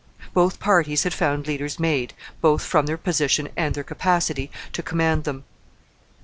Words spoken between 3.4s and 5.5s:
and their capacity, to command them.